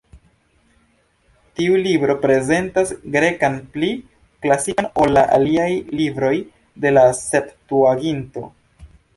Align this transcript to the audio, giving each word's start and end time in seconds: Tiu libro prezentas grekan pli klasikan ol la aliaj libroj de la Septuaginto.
Tiu 1.59 1.75
libro 1.87 2.15
prezentas 2.23 2.93
grekan 3.17 3.59
pli 3.75 3.91
klasikan 4.47 4.89
ol 5.05 5.15
la 5.19 5.27
aliaj 5.39 5.69
libroj 6.01 6.35
de 6.87 6.97
la 6.99 7.07
Septuaginto. 7.23 8.49